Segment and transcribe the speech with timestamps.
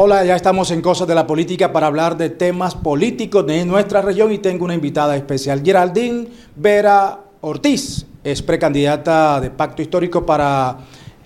[0.00, 4.00] Hola, ya estamos en Cosas de la Política para hablar de temas políticos de nuestra
[4.00, 10.78] región y tengo una invitada especial, Geraldine Vera Ortiz, es precandidata de Pacto Histórico para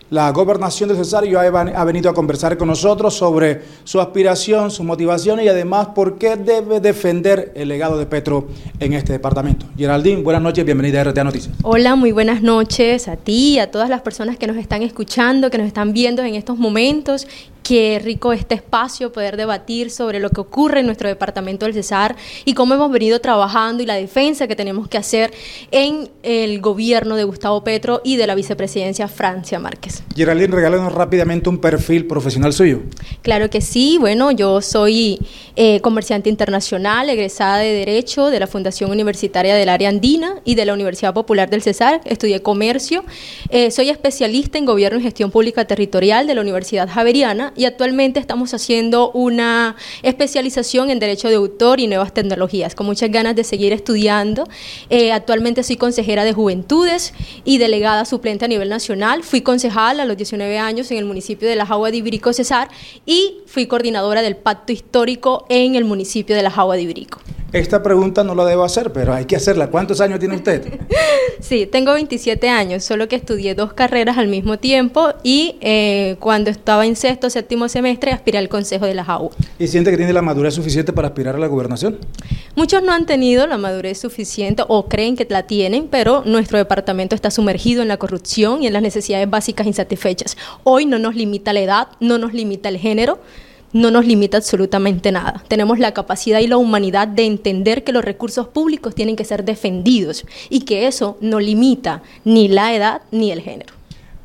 [0.09, 5.41] la gobernación de Cesario ha venido a conversar con nosotros sobre su aspiración, su motivación
[5.41, 8.49] y además por qué debe defender el legado de Petro
[8.79, 9.65] en este departamento.
[9.75, 11.55] Geraldine, buenas noches, bienvenida a RTA Noticias.
[11.63, 15.51] Hola, muy buenas noches a ti y a todas las personas que nos están escuchando,
[15.51, 17.27] que nos están viendo en estos momentos
[17.63, 22.17] Qué rico este espacio, poder debatir sobre lo que ocurre en nuestro departamento del Cesar
[22.45, 25.33] y cómo hemos venido trabajando y la defensa que tenemos que hacer
[25.71, 30.03] en el gobierno de Gustavo Petro y de la vicepresidencia Francia Márquez.
[30.17, 32.81] Geraldine, regálanos rápidamente un perfil profesional suyo.
[33.23, 35.21] Claro que sí, bueno, yo soy
[35.55, 40.65] eh, comerciante internacional, egresada de Derecho de la Fundación Universitaria del Área Andina y de
[40.65, 43.05] la Universidad Popular del Cesar, estudié comercio,
[43.51, 48.21] eh, soy especialista en Gobierno y Gestión Pública Territorial de la Universidad Javeriana y actualmente
[48.21, 53.45] estamos haciendo una especialización en Derecho de Autor y Nuevas Tecnologías, con muchas ganas de
[53.45, 54.49] seguir estudiando.
[54.91, 57.15] Eh, actualmente soy consejera de Juventudes
[57.45, 59.23] y delegada suplente a nivel nacional.
[59.23, 62.69] Fui concejal a los 19 años en el municipio de La Jagua de Ibirico Cesar
[63.07, 67.21] y fui coordinadora del Pacto Histórico en el municipio de La Jagua de Ibirico.
[67.53, 69.69] Esta pregunta no la debo hacer, pero hay que hacerla.
[69.69, 70.81] ¿Cuántos años tiene usted?
[71.41, 76.49] sí, tengo 27 años, solo que estudié dos carreras al mismo tiempo y eh, cuando
[76.49, 79.37] estaba en sexto, séptimo semestre, aspiré al Consejo de las Aguas.
[79.59, 81.99] ¿Y siente que tiene la madurez suficiente para aspirar a la gobernación?
[82.57, 87.15] Muchos no han tenido la madurez suficiente o creen que la tienen, pero nuestro departamento
[87.15, 90.39] está sumergido en la corrupción y en las necesidades básicas insatisfechas.
[90.65, 93.19] Hoy no nos limita la edad, no nos limita el género
[93.73, 95.43] no nos limita absolutamente nada.
[95.49, 99.45] Tenemos la capacidad y la humanidad de entender que los recursos públicos tienen que ser
[99.45, 103.75] defendidos y que eso no limita ni la edad ni el género.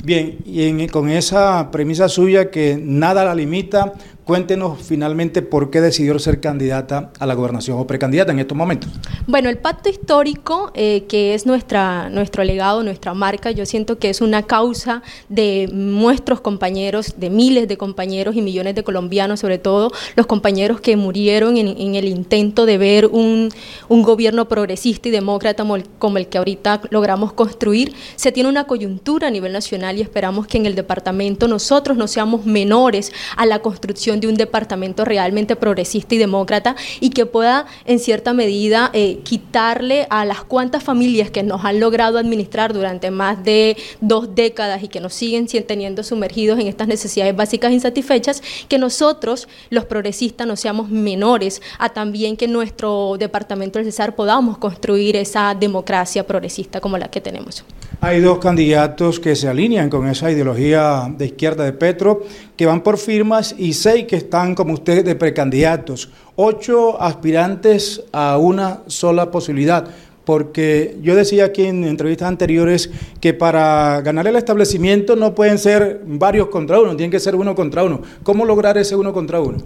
[0.04, 3.94] Bien, y con esa premisa suya que nada la limita,
[4.28, 8.90] Cuéntenos finalmente por qué decidió ser candidata a la gobernación o precandidata en estos momentos.
[9.26, 14.10] Bueno, el pacto histórico, eh, que es nuestra, nuestro legado, nuestra marca, yo siento que
[14.10, 19.60] es una causa de nuestros compañeros, de miles de compañeros y millones de colombianos, sobre
[19.60, 23.50] todo los compañeros que murieron en, el intento de ver un,
[23.88, 25.66] gobierno progresista y demócrata
[25.98, 27.96] como el que ahorita logramos construir.
[28.18, 32.08] Se tiene una coyuntura a nivel nacional y esperamos que en el departamento nosotros no
[32.08, 37.66] seamos menores a la construcción de un departamento realmente progresista y demócrata y que pueda
[37.86, 43.12] en cierta medida eh, quitarle a las cuantas familias que nos han logrado administrar durante
[43.12, 48.42] más de dos décadas y que nos siguen teniendo sumergidos en estas necesidades básicas insatisfechas,
[48.68, 54.58] que nosotros, los progresistas, no seamos menores a también que nuestro departamento del Cesar podamos
[54.58, 57.64] construir esa democracia progresista como la que tenemos.
[58.00, 62.24] Hay dos candidatos que se alinean con esa ideología de izquierda de Petro,
[62.58, 66.10] que van por firmas, y seis que están, como ustedes, de precandidatos.
[66.36, 69.88] Ocho aspirantes a una sola posibilidad.
[70.26, 72.90] Porque yo decía aquí en entrevistas anteriores
[73.22, 77.56] que para ganar el establecimiento no pueden ser varios contra uno, tienen que ser uno
[77.56, 78.02] contra uno.
[78.24, 79.60] ¿Cómo lograr ese uno contra uno?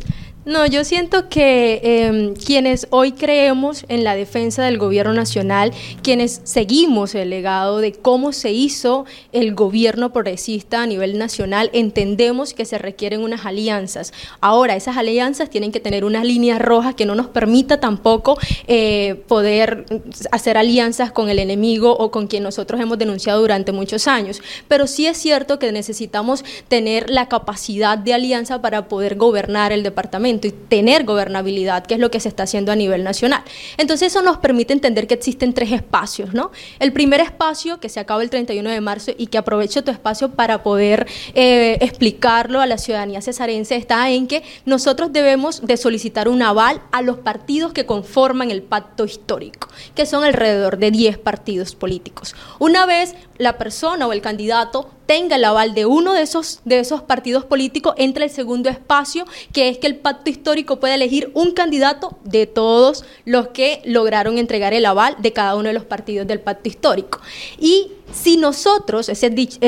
[0.44, 5.72] No, yo siento que em, quienes hoy creemos en la defensa del gobierno nacional,
[6.02, 12.56] quienes seguimos el legado de cómo se hizo el gobierno progresista a nivel nacional, entendemos
[12.56, 14.14] que se requieren unas alianzas.
[14.40, 18.36] Ahora, esas alianzas tienen que tener unas líneas rojas que no nos permita tampoco
[18.66, 19.86] eh, poder
[20.32, 24.42] hacer alianzas con el enemigo o con quien nosotros hemos denunciado durante muchos años.
[24.68, 29.84] Pero sí es cierto que necesitamos tener la capacidad de alianza para poder gobernar el
[29.84, 33.44] departamento y tener gobernabilidad, que es lo que se está haciendo a nivel nacional.
[33.78, 36.52] Entonces eso nos permite entender que existen tres espacios, ¿no?
[36.80, 40.32] El primer espacio, que se acaba el 31 de marzo y que aprovecho tu espacio
[40.32, 46.28] para poder eh, explicarlo a la ciudadanía cesarense, está en que nosotros debemos de solicitar
[46.28, 51.18] un aval a los partidos que conforman el pacto histórico, que son alrededor de 10
[51.18, 52.36] partidos políticos.
[52.60, 56.80] Una vez la persona o el candidato tenga el aval de uno de esos, de
[56.80, 61.32] esos partidos políticos, entra el segundo espacio, que es que el pacto histórico pueda elegir
[61.34, 65.86] un candidato de todos los que lograron entregar el aval de cada uno de los
[65.86, 67.20] partidos del pacto histórico.
[67.60, 69.22] Y si nosotros, es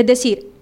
[0.06, 0.54] decir,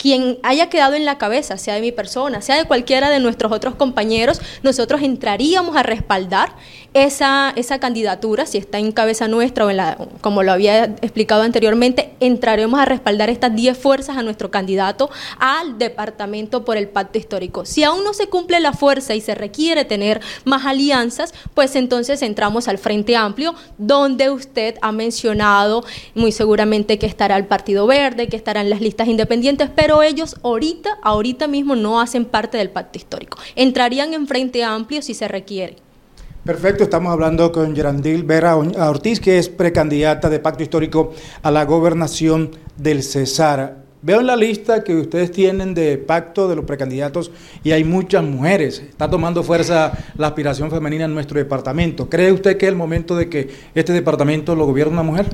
[0.00, 3.52] quien haya quedado en la cabeza, sea de mi persona, sea de cualquiera de nuestros
[3.52, 6.54] otros compañeros, nosotros entraríamos a respaldar
[6.92, 11.42] esa, esa candidatura, si está en cabeza nuestra o en la, como lo había explicado
[11.42, 15.08] anteriormente, entraremos a respaldar estas 10 fuerzas a nuestro candidato
[15.38, 17.64] al departamento por el pacto histórico.
[17.64, 22.22] Si aún no se cumple la fuerza y se requiere tener más alianzas, pues entonces
[22.22, 25.84] entramos al Frente Amplio, donde usted ha mencionado
[26.14, 30.98] muy seguramente que estará el Partido Verde, que estarán las listas independientes, pero ellos ahorita,
[31.02, 33.38] ahorita mismo no hacen parte del pacto histórico.
[33.54, 35.89] Entrarían en Frente Amplio si se requiere.
[36.44, 41.66] Perfecto, estamos hablando con Gerandil Vera Ortiz, que es precandidata de Pacto Histórico a la
[41.66, 43.84] gobernación del Cesar.
[44.00, 47.30] Veo en la lista que ustedes tienen de pacto de los precandidatos
[47.62, 48.82] y hay muchas mujeres.
[48.88, 52.08] Está tomando fuerza la aspiración femenina en nuestro departamento.
[52.08, 55.26] ¿Cree usted que es el momento de que este departamento lo gobierne una mujer?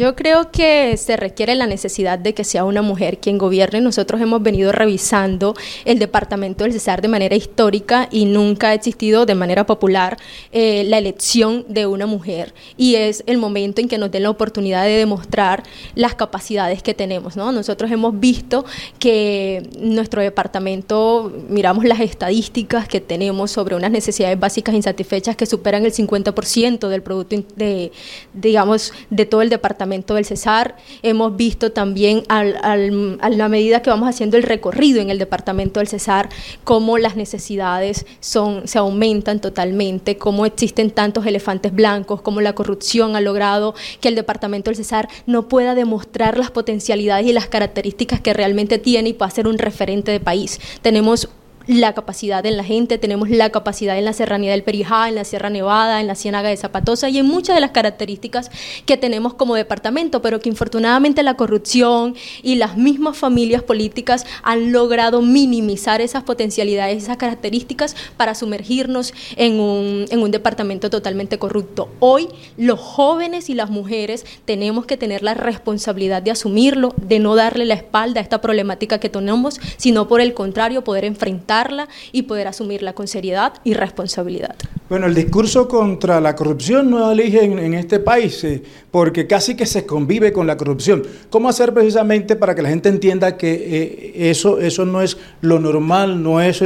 [0.00, 3.82] Yo creo que se requiere la necesidad de que sea una mujer quien gobierne.
[3.82, 5.52] Nosotros hemos venido revisando
[5.84, 10.16] el departamento del Cesar de manera histórica y nunca ha existido de manera popular
[10.52, 12.54] eh, la elección de una mujer.
[12.78, 15.64] Y es el momento en que nos den la oportunidad de demostrar
[15.94, 17.36] las capacidades que tenemos.
[17.36, 17.52] ¿no?
[17.52, 18.64] Nosotros hemos visto
[18.98, 25.84] que nuestro departamento, miramos las estadísticas que tenemos sobre unas necesidades básicas insatisfechas que superan
[25.84, 27.92] el 50% del producto de,
[28.32, 30.76] digamos, de todo el departamento del Cesar.
[31.02, 35.88] Hemos visto también a la medida que vamos haciendo el recorrido en el departamento del
[35.88, 36.28] Cesar,
[36.64, 43.16] cómo las necesidades son, se aumentan totalmente, cómo existen tantos elefantes blancos, cómo la corrupción
[43.16, 48.20] ha logrado que el departamento del Cesar no pueda demostrar las potencialidades y las características
[48.20, 50.60] que realmente tiene y pueda ser un referente de país.
[50.82, 51.28] Tenemos
[51.70, 55.24] la capacidad en la gente, tenemos la capacidad en la serranía del Perijá, en la
[55.24, 58.50] Sierra Nevada, en la Ciénaga de Zapatosa y en muchas de las características
[58.86, 64.72] que tenemos como departamento, pero que infortunadamente la corrupción y las mismas familias políticas han
[64.72, 71.88] logrado minimizar esas potencialidades, esas características para sumergirnos en un, en un departamento totalmente corrupto.
[72.00, 72.26] Hoy
[72.56, 77.64] los jóvenes y las mujeres tenemos que tener la responsabilidad de asumirlo, de no darle
[77.64, 81.59] la espalda a esta problemática que tenemos, sino por el contrario poder enfrentar
[82.12, 84.56] y poder asumirla con seriedad y responsabilidad.
[84.90, 88.60] Bueno, el discurso contra la corrupción no elige en, este país, eh,
[88.90, 91.04] porque casi que se convive con la corrupción.
[91.30, 95.60] ¿Cómo hacer precisamente para que la gente entienda que eh, eso, eso no es lo
[95.60, 96.60] normal, no es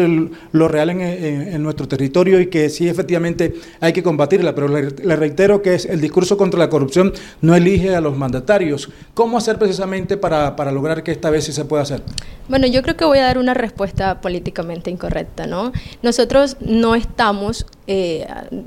[0.52, 4.54] lo real en, nuestro territorio y que sí efectivamente hay que combatirla?
[4.54, 7.12] Pero le, le reitero que es el discurso contra la corrupción
[7.42, 8.88] no elige a los mandatarios.
[9.12, 12.00] ¿Cómo hacer precisamente para, para lograr que esta vez sí se pueda hacer?
[12.48, 15.72] Bueno, yo creo que voy a dar una respuesta políticamente incorrecta, ¿no?
[16.02, 18.26] Nosotros no estamos eh,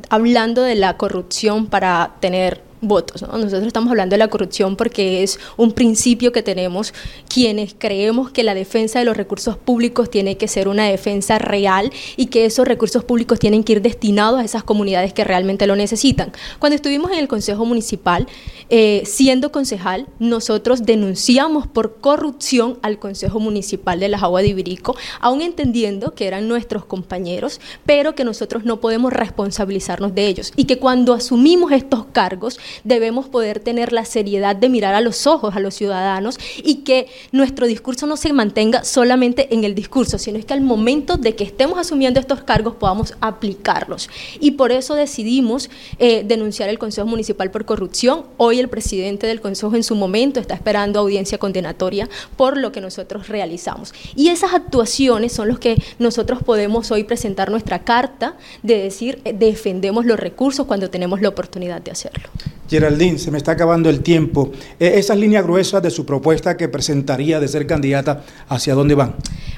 [0.09, 3.21] hablando de la corrupción para tener votos.
[3.21, 6.93] Nosotros estamos hablando de la corrupción porque es un principio que tenemos
[7.27, 11.91] quienes creemos que la defensa de los recursos públicos tiene que ser una defensa real
[12.15, 15.75] y que esos recursos públicos tienen que ir destinados a esas comunidades que realmente lo
[15.75, 16.31] necesitan.
[16.59, 18.27] Cuando estuvimos en el Consejo Municipal,
[18.69, 24.95] eh, siendo concejal, nosotros denunciamos por corrupción al Consejo Municipal de las Aguas de Ibirico,
[25.19, 30.65] aún entendiendo que eran nuestros compañeros, pero que nosotros no podemos responsabilizarnos de ellos y
[30.65, 35.55] que cuando asumimos estos cargos debemos poder tener la seriedad de mirar a los ojos
[35.55, 40.37] a los ciudadanos y que nuestro discurso no se mantenga solamente en el discurso, sino
[40.37, 44.09] es que al momento de que estemos asumiendo estos cargos podamos aplicarlos.
[44.39, 45.69] Y por eso decidimos
[45.99, 48.25] eh, denunciar el Consejo Municipal por corrupción.
[48.37, 52.81] Hoy el presidente del Consejo en su momento está esperando audiencia condenatoria por lo que
[52.81, 53.93] nosotros realizamos.
[54.15, 59.33] Y esas actuaciones son los que nosotros podemos hoy presentar nuestra carta de decir eh,
[59.33, 62.29] defendemos los recursos cuando tenemos la oportunidad de hacerlo.
[62.69, 64.51] Geraldine, se me está acabando el tiempo.
[64.79, 69.15] E, esas líneas gruesas de su propuesta que presentaría de ser candidata, ¿hacia dónde van?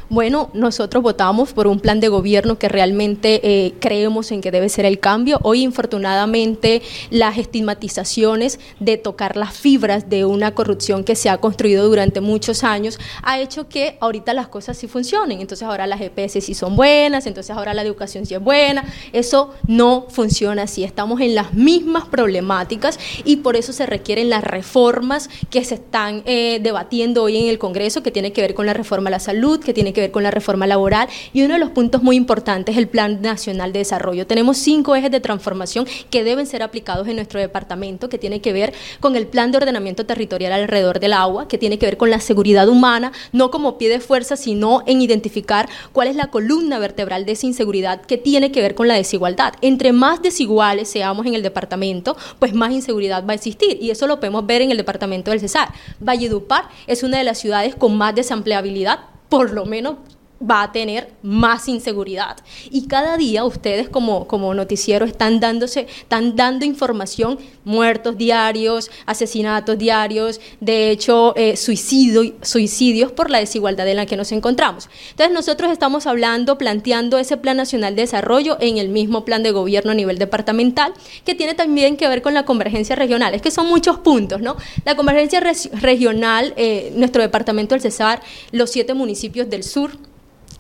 [0.10, 4.68] Bueno, nosotros votamos por un plan de gobierno que realmente eh, creemos en que debe
[4.68, 5.40] ser el cambio.
[5.44, 11.88] Hoy, infortunadamente, las estigmatizaciones de tocar las fibras de una corrupción que se ha construido
[11.88, 15.42] durante muchos años ha hecho que ahorita las cosas sí funcionen.
[15.42, 18.86] Entonces ahora las EPS sí son buenas, entonces ahora la educación sí es buena.
[19.14, 20.84] Eso no funciona así.
[20.84, 26.24] Estamos en las mismas problemáticas y por eso se requieren las reformas que se están
[26.26, 29.20] eh, debatiendo hoy en el Congreso, que tiene que ver con la reforma a la
[29.20, 32.16] salud, que tiene que ver con la reforma laboral y uno de los puntos muy
[32.16, 34.28] importantes es el Plan Nacional de Desarrollo.
[34.28, 38.54] Tenemos cinco ejes de transformación que deben ser aplicados en nuestro departamento, que tiene que
[38.54, 42.10] ver con el Plan de Ordenamiento Territorial alrededor del agua, que tiene que ver con
[42.10, 46.80] la seguridad humana, no como pie de fuerza, sino en identificar cuál es la columna
[46.80, 49.54] vertebral de esa inseguridad que tiene que ver con la desigualdad.
[49.62, 53.92] Entre más desiguales seamos en el departamento, pues más inseguridad seguridad va a existir y
[53.92, 55.70] eso lo podemos ver en el departamento del Cesar.
[56.00, 59.98] Valledupar es una de las ciudades con más desempleabilidad, por lo menos
[60.42, 62.38] va a tener más inseguridad.
[62.72, 69.78] Y cada día ustedes como, como noticiero están dándose, están dando información, muertos diarios, asesinatos
[69.78, 74.90] diarios, de hecho eh, suicidio, suicidios por la desigualdad en la que nos encontramos.
[75.12, 79.52] Entonces nosotros estamos hablando, planteando ese Plan Nacional de Desarrollo en el mismo plan de
[79.52, 80.94] gobierno a nivel departamental,
[81.26, 83.34] que tiene también que ver con la convergencia regional.
[83.34, 84.56] Es que son muchos puntos, ¿no?
[84.86, 85.42] La convergencia
[85.74, 89.92] regional, eh, nuestro departamento del Cesar, los siete municipios del sur,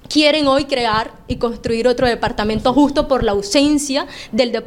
[0.09, 4.63] quieren hoy crear y construir otro departamento justo por la ausencia de,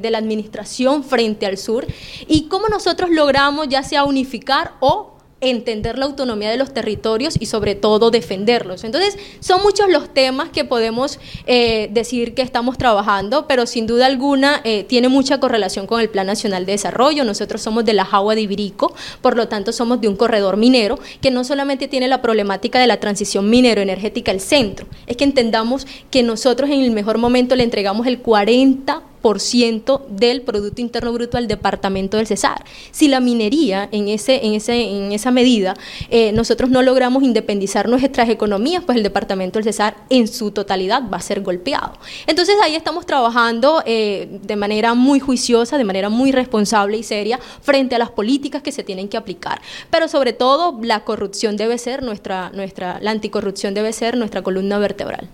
[0.00, 1.86] de, la administración frente al sur
[2.28, 5.11] y cómo nosotros logramos ya sea unificar o
[5.42, 8.84] entender la autonomía de los territorios y sobre todo defenderlos.
[8.84, 14.06] Entonces, son muchos los temas que podemos eh, decir que estamos trabajando, pero sin duda
[14.06, 17.24] alguna eh, tiene mucha correlación con el Plan Nacional de Desarrollo.
[17.24, 20.98] Nosotros somos de la Jagua de Ibirico, por lo tanto somos de un corredor minero
[21.20, 25.86] que no solamente tiene la problemática de la transición minero-energética al centro, es que entendamos
[26.10, 29.02] que nosotros en el mejor momento le entregamos el 40
[29.40, 32.64] ciento del Producto Interno Bruto al Departamento del Cesar.
[32.90, 35.74] Si la minería en, ese, en, ese, en esa medida
[36.10, 41.02] eh, nosotros no logramos independizar nuestras economías, pues el Departamento del Cesar en su totalidad
[41.10, 41.92] va a ser golpeado.
[42.26, 47.38] Entonces ahí estamos trabajando eh, de manera muy juiciosa, de manera muy responsable y seria
[47.60, 49.60] frente a las políticas que se tienen que aplicar.
[49.90, 54.78] Pero sobre todo la corrupción debe ser nuestra, nuestra la anticorrupción debe ser nuestra columna
[54.78, 55.28] vertebral.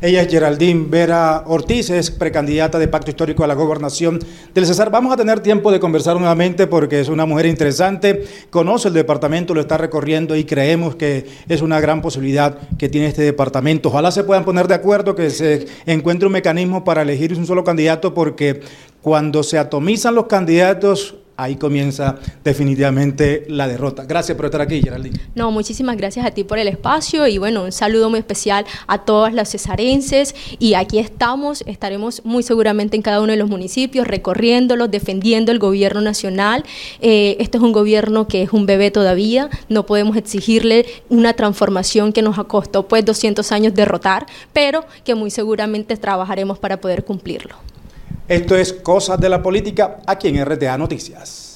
[0.00, 4.20] Ella es Geraldine Vera Ortiz, es precandidata de Pacto Histórico a la gobernación
[4.54, 4.92] del Cesar.
[4.92, 9.54] Vamos a tener tiempo de conversar nuevamente porque es una mujer interesante, conoce el departamento,
[9.54, 13.88] lo está recorriendo y creemos que es una gran posibilidad que tiene este departamento.
[13.88, 17.64] Ojalá se puedan poner de acuerdo, que se encuentre un mecanismo para elegir un solo
[17.64, 18.60] candidato porque
[19.02, 24.04] cuando se atomizan los candidatos ahí comienza definitivamente la derrota.
[24.04, 25.20] Gracias por estar aquí, Geraldine.
[25.36, 29.04] No, muchísimas gracias a ti por el espacio y bueno, un saludo muy especial a
[29.04, 34.08] todas las cesarenses y aquí estamos, estaremos muy seguramente en cada uno de los municipios
[34.08, 36.64] recorriéndolos, defendiendo el gobierno nacional.
[37.00, 42.12] Eh, este es un gobierno que es un bebé todavía, no podemos exigirle una transformación
[42.12, 47.04] que nos ha costado pues 200 años derrotar, pero que muy seguramente trabajaremos para poder
[47.04, 47.67] cumplirlo.
[48.28, 51.47] Esto es Cosas de la Política aquí en RTA Noticias.